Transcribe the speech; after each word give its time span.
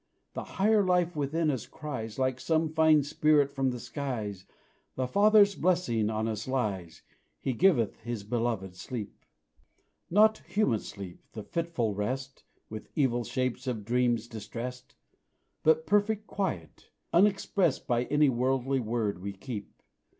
The 0.33 0.43
higher 0.57 0.83
life 0.83 1.15
within 1.15 1.51
us 1.51 1.67
cries, 1.67 2.17
Like 2.17 2.39
some 2.39 2.69
fine 2.73 3.03
spirit 3.03 3.51
from 3.51 3.69
the 3.69 3.79
skies, 3.79 4.47
"The 4.95 5.05
Father's 5.05 5.53
blessing 5.53 6.09
on 6.09 6.27
us 6.27 6.47
lies 6.47 7.03
'He 7.39 7.53
giveth 7.53 7.97
His 7.99 8.23
beloved 8.23 8.75
sleep.'" 8.75 9.23
Not 10.09 10.39
human 10.39 10.79
sleep 10.79 11.19
the 11.33 11.43
fitful 11.43 11.93
rest 11.93 12.43
With 12.67 12.89
evil 12.95 13.23
shapes 13.23 13.67
of 13.67 13.85
dreams 13.85 14.27
distressed, 14.27 14.95
But 15.61 15.85
perfect 15.85 16.25
quiet, 16.25 16.89
unexpressed 17.13 17.85
By 17.85 18.05
any 18.05 18.27
worldly 18.27 18.79
word 18.79 19.19
we 19.21 19.33
keep. 19.33 19.83